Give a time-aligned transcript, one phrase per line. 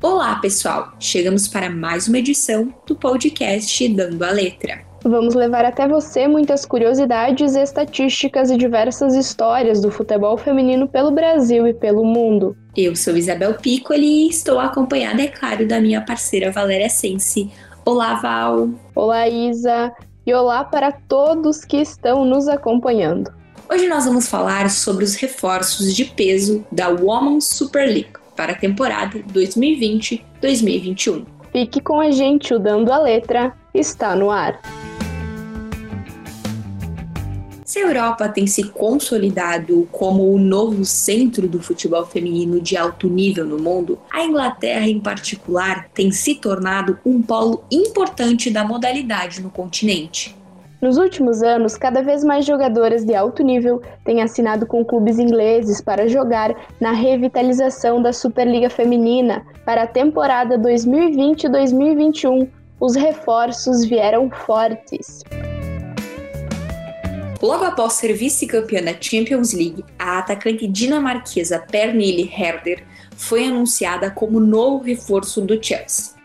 [0.00, 0.92] Olá, pessoal!
[1.00, 4.78] Chegamos para mais uma edição do podcast Dando a Letra.
[5.02, 11.66] Vamos levar até você muitas curiosidades, estatísticas e diversas histórias do futebol feminino pelo Brasil
[11.66, 12.56] e pelo mundo.
[12.76, 17.50] Eu sou Isabel Piccoli e estou acompanhada, é claro, da minha parceira Valéria Sense.
[17.84, 18.70] Olá, Val!
[18.94, 19.92] Olá, Isa!
[20.24, 23.32] E olá para todos que estão nos acompanhando.
[23.68, 28.54] Hoje nós vamos falar sobre os reforços de peso da Women's Super League para a
[28.54, 31.26] temporada 2020-2021.
[31.50, 34.60] Fique com a gente, o Dando a Letra está no ar.
[37.64, 43.08] Se a Europa tem se consolidado como o novo centro do futebol feminino de alto
[43.08, 49.42] nível no mundo, a Inglaterra, em particular, tem se tornado um polo importante da modalidade
[49.42, 50.37] no continente.
[50.80, 55.80] Nos últimos anos, cada vez mais jogadoras de alto nível têm assinado com clubes ingleses
[55.80, 62.48] para jogar na revitalização da Superliga Feminina para a temporada 2020-2021.
[62.78, 65.24] Os reforços vieram fortes.
[67.42, 72.84] Logo após ser vice-campeã da Champions League, a atacante dinamarquesa Pernille Herder
[73.16, 76.17] foi anunciada como novo reforço do Chelsea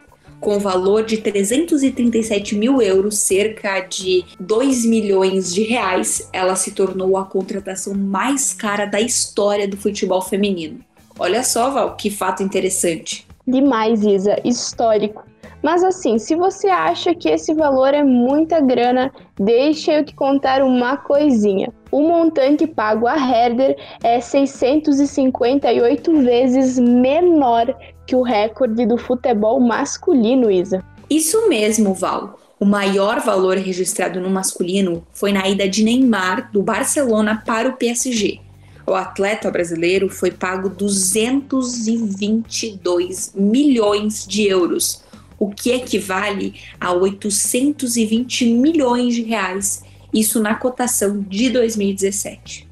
[0.44, 7.16] com valor de 337 mil euros, cerca de 2 milhões de reais, ela se tornou
[7.18, 10.80] a contratação mais cara da história do futebol feminino.
[11.18, 13.26] Olha só, Val, que fato interessante.
[13.48, 15.24] Demais, Isa, histórico.
[15.62, 20.62] Mas assim, se você acha que esse valor é muita grana, deixa eu te contar
[20.62, 21.72] uma coisinha.
[21.94, 27.78] O montante pago a Herder é 658 vezes menor
[28.08, 30.84] que o recorde do futebol masculino, Isa.
[31.08, 32.40] Isso mesmo, Val.
[32.60, 37.74] O maior valor registrado no masculino foi na ida de Neymar do Barcelona para o
[37.74, 38.40] PSG.
[38.88, 45.04] O atleta brasileiro foi pago 222 milhões de euros,
[45.38, 49.83] o que equivale a 820 milhões de reais,
[50.14, 52.70] isso na cotação de 2017.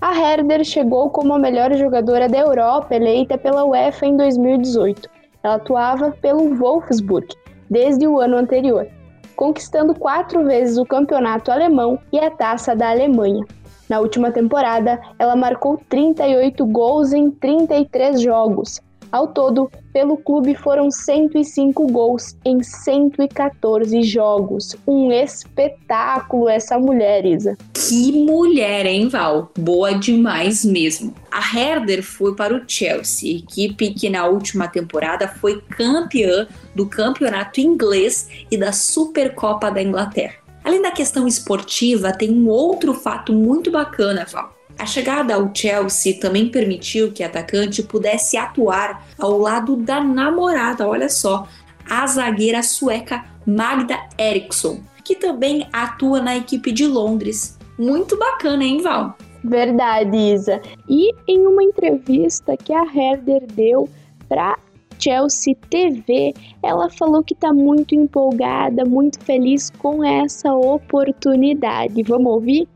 [0.00, 5.08] A Herder chegou como a melhor jogadora da Europa eleita pela UEFA em 2018.
[5.42, 7.26] Ela atuava pelo Wolfsburg
[7.68, 8.86] desde o ano anterior,
[9.34, 13.44] conquistando quatro vezes o campeonato alemão e a taça da Alemanha.
[13.88, 18.80] Na última temporada, ela marcou 38 gols em 33 jogos,
[19.10, 24.76] ao todo, pelo clube foram 105 gols em 114 jogos.
[24.86, 27.56] Um espetáculo essa mulher, Isa.
[27.72, 29.50] Que mulher, hein, Val?
[29.58, 31.14] Boa demais mesmo.
[31.30, 37.60] A Herder foi para o Chelsea, equipe que na última temporada foi campeã do campeonato
[37.60, 40.34] inglês e da Supercopa da Inglaterra.
[40.64, 44.57] Além da questão esportiva, tem um outro fato muito bacana, Val.
[44.78, 50.86] A chegada ao Chelsea também permitiu que a atacante pudesse atuar ao lado da namorada,
[50.86, 51.48] olha só,
[51.90, 57.58] a zagueira sueca Magda Eriksson, que também atua na equipe de Londres.
[57.76, 59.16] Muito bacana, hein, Val?
[59.42, 60.60] Verdade, Isa.
[60.88, 63.88] E em uma entrevista que a Herder deu
[64.28, 64.56] para
[64.98, 72.02] Chelsea TV, ela falou que está muito empolgada, muito feliz com essa oportunidade.
[72.02, 72.68] Vamos ouvir?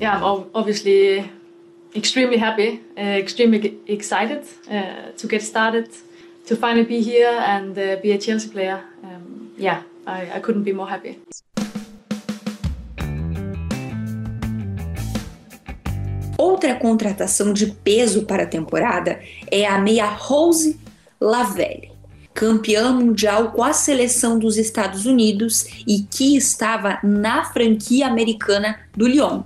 [0.00, 1.30] Yeah, I'm obviously
[1.94, 5.88] extremely happy, uh, extremely excited uh, to get started,
[6.46, 8.80] to finally be here and uh, be a Chelsea player.
[9.02, 11.18] Um, yeah, I, I couldn't be more happy.
[16.36, 20.78] Outra contratação de peso para a temporada é a meia Rose
[21.20, 21.92] Lavelle,
[22.34, 29.06] campeã mundial com a seleção dos Estados Unidos e que estava na franquia americana do
[29.06, 29.44] Lyon.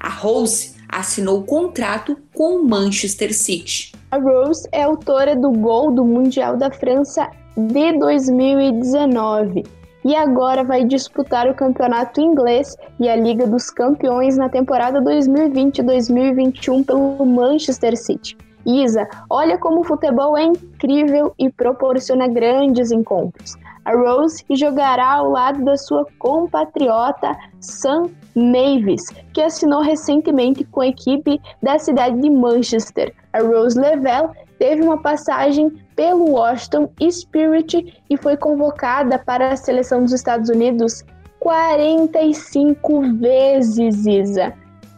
[0.00, 3.92] A Rose assinou contrato com o Manchester City.
[4.10, 9.64] A Rose é autora do gol do Mundial da França de 2019
[10.04, 16.86] e agora vai disputar o campeonato inglês e a Liga dos Campeões na temporada 2020-2021
[16.86, 18.36] pelo Manchester City.
[18.64, 23.54] Isa, olha como o futebol é incrível e proporciona grandes encontros.
[23.84, 30.88] A Rose jogará ao lado da sua compatriota Sam Mavis, que assinou recentemente com a
[30.88, 33.12] equipe da cidade de Manchester.
[33.32, 34.28] A Rose Lavelle
[34.58, 41.02] teve uma passagem pelo Washington Spirit e foi convocada para a seleção dos Estados Unidos
[41.40, 44.52] 45 vezes, Isa.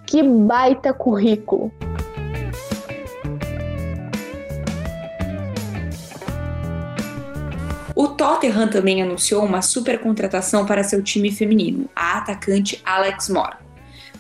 [0.07, 1.71] Que baita currículo!
[7.99, 13.57] O Tottenham também anunciou uma super contratação para seu time feminino, a atacante Alex Moore.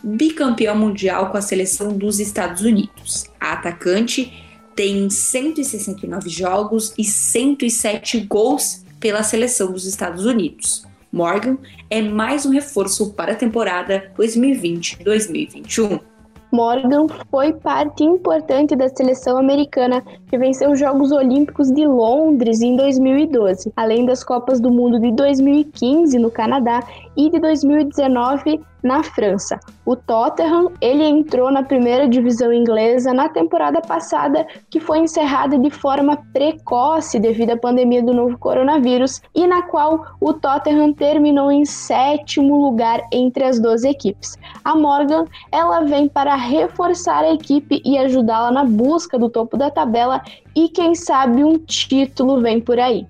[0.02, 3.26] Bicampeã mundial com a seleção dos Estados Unidos.
[3.38, 4.32] A atacante
[4.74, 10.84] tem 169 jogos e 107 gols pela seleção dos Estados Unidos.
[11.12, 11.56] Morgan
[11.88, 16.00] é mais um reforço para a temporada 2020-2021.
[16.50, 22.76] Morgan foi parte importante da seleção americana que venceu os Jogos Olímpicos de Londres em
[22.76, 26.82] 2012, além das Copas do Mundo de 2015 no Canadá
[27.16, 29.58] e de 2019 na França.
[29.84, 35.70] O Tottenham, ele entrou na primeira divisão inglesa na temporada passada, que foi encerrada de
[35.70, 41.64] forma precoce devido à pandemia do novo coronavírus e na qual o Tottenham terminou em
[41.64, 44.36] sétimo lugar entre as 12 equipes.
[44.64, 49.70] A Morgan, ela vem para reforçar a equipe e ajudá-la na busca do topo da
[49.70, 50.22] tabela
[50.54, 53.06] e quem sabe um título vem por aí.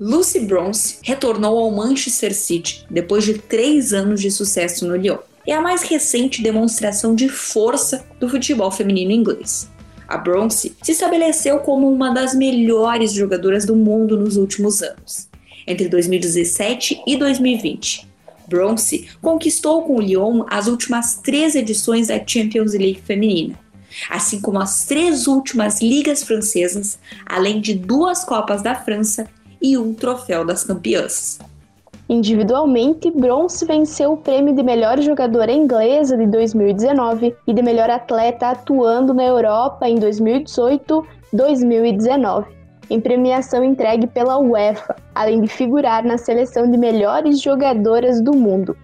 [0.00, 5.18] Lucy Bronze retornou ao Manchester City depois de três anos de sucesso no Lyon.
[5.46, 9.70] É a mais recente demonstração de força do futebol feminino inglês.
[10.08, 15.28] A Bronze se estabeleceu como uma das melhores jogadoras do mundo nos últimos anos.
[15.66, 18.08] Entre 2017 e 2020,
[18.48, 23.60] Bronze conquistou com o Lyon as últimas três edições da Champions League feminina,
[24.08, 29.28] assim como as três últimas ligas francesas, além de duas Copas da França
[29.60, 31.38] e um troféu das campeãs.
[32.08, 38.48] Individualmente, Bronze venceu o prêmio de melhor jogadora inglesa de 2019 e de melhor atleta
[38.48, 42.46] atuando na Europa em 2018-2019,
[42.90, 48.76] em premiação entregue pela UEFA, além de figurar na seleção de melhores jogadoras do mundo.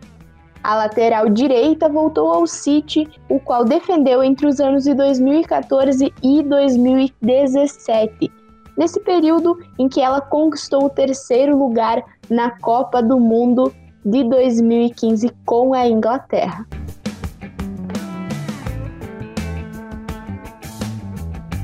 [0.62, 6.42] A lateral direita voltou ao City, o qual defendeu entre os anos de 2014 e
[6.44, 8.45] 2017
[8.76, 13.74] nesse período em que ela conquistou o terceiro lugar na Copa do Mundo
[14.04, 16.66] de 2015 com a Inglaterra.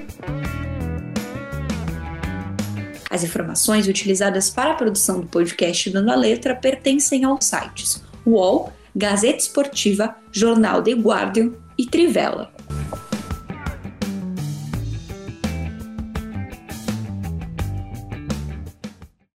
[3.10, 8.72] As informações utilizadas para a produção do podcast Dando a Letra pertencem aos sites UOL,
[8.96, 12.52] Gazeta Esportiva, Jornal The Guardian e Trivela.